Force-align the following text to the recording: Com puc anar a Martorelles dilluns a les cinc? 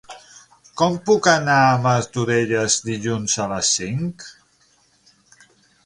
Com 0.81 0.95
puc 1.09 1.29
anar 1.33 1.57
a 1.65 1.75
Martorelles 1.85 2.79
dilluns 2.91 3.39
a 3.45 3.49
les 3.53 3.71
cinc? 3.79 4.27